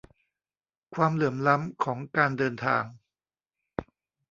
[0.95, 2.83] ความเหลื่อมล้ำ ของการเดินทาง